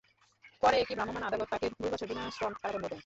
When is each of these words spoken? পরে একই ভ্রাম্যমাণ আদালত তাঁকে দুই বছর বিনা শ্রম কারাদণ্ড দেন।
পরে 0.61 0.75
একই 0.79 0.95
ভ্রাম্যমাণ 0.95 1.23
আদালত 1.23 1.47
তাঁকে 1.49 1.67
দুই 1.73 1.89
বছর 1.91 2.07
বিনা 2.07 2.23
শ্রম 2.31 2.53
কারাদণ্ড 2.53 2.85
দেন। 2.87 2.99